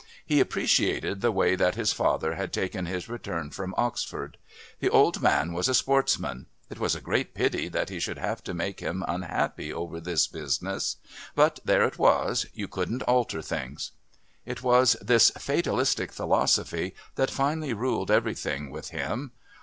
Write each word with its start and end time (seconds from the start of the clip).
He 0.25 0.39
appreciated 0.39 1.21
the 1.21 1.31
way 1.31 1.55
that 1.55 1.75
his 1.75 1.93
father 1.93 2.33
had 2.33 2.51
taken 2.51 2.87
his 2.87 3.07
return 3.07 3.51
from 3.51 3.75
Oxford. 3.77 4.39
The 4.79 4.89
old 4.89 5.21
man 5.21 5.53
was 5.53 5.69
a 5.69 5.75
sportsman. 5.75 6.47
It 6.71 6.79
was 6.79 6.95
a 6.95 7.01
great 7.01 7.35
pity 7.35 7.67
that 7.69 7.89
he 7.89 7.99
should 7.99 8.17
have 8.17 8.43
to 8.45 8.55
make 8.55 8.79
him 8.79 9.05
unhappy 9.07 9.71
over 9.71 9.99
this 9.99 10.25
business. 10.25 10.95
But 11.35 11.59
there 11.63 11.83
it 11.83 11.99
was 11.99 12.47
you 12.51 12.67
couldn't 12.67 13.03
alter 13.03 13.43
things. 13.43 13.91
It 14.43 14.63
was 14.63 14.93
this 15.03 15.29
fatalistic 15.37 16.11
philosophy 16.11 16.95
that 17.13 17.29
finally 17.29 17.73
ruled 17.75 18.09
everything 18.09 18.71
with 18.71 18.89
him. 18.89 19.33